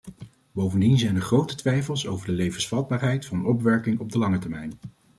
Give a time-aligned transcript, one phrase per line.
[0.51, 4.73] Bovendien zijn er grote twijfels over de levensvatbaarheid van opwerking op de lange termijn.